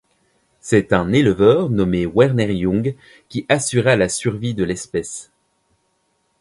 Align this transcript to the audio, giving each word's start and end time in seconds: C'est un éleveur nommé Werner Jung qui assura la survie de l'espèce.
C'est 0.61 0.93
un 0.93 1.13
éleveur 1.13 1.69
nommé 1.69 2.07
Werner 2.07 2.59
Jung 2.59 2.95
qui 3.29 3.45
assura 3.49 3.95
la 3.95 4.09
survie 4.09 4.55
de 4.55 4.63
l'espèce. 4.63 5.29